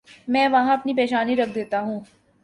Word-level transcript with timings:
میں 0.27 0.47
وہاں 0.47 0.73
اپنی 0.73 0.93
پیشانی 0.93 1.35
رکھ 1.35 1.49
دیتا 1.55 1.81
ہوں۔ 1.81 1.99